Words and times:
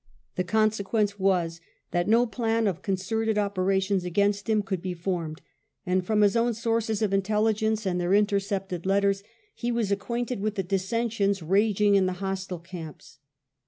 The 0.35 0.43
consequence 0.43 1.19
was 1.19 1.61
that 1.91 2.07
no 2.07 2.25
plan 2.25 2.65
of 2.65 2.81
concerted 2.81 3.37
operations 3.37 4.03
against 4.03 4.49
him 4.49 4.63
could 4.63 4.81
be 4.81 4.95
formed, 4.95 5.41
and 5.85 6.03
from 6.03 6.21
his 6.21 6.35
own 6.35 6.55
sources 6.55 7.03
of 7.03 7.13
intelligence 7.13 7.85
and 7.85 8.01
their 8.01 8.15
intercepted 8.15 8.87
letters 8.87 9.21
he 9.53 9.71
was 9.71 9.89
i64 9.89 9.89
WELLINGTON 9.89 9.93
acquainted 10.03 10.39
with 10.39 10.55
thedissensions 10.55 11.43
raging 11.47 11.93
in 11.93 12.07
the 12.07 12.13
hostile 12.13 12.57
camps. 12.57 13.19